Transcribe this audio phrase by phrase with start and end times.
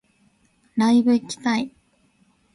[0.77, 1.71] ライブ行きたい